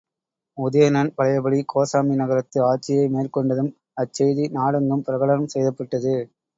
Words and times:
உதயணன் 0.57 1.11
பழையபடி 1.17 1.59
கோசாம்பி 1.73 2.17
நகரத்து 2.21 2.59
ஆட்சியை 2.71 3.05
மேற்கொண்டதும் 3.11 3.71
அச் 4.01 4.15
செய்தி 4.15 4.45
நாடெங்கும் 4.51 5.07
பிரகடனம் 5.07 5.51
செய்யப்பட்டது. 5.55 6.15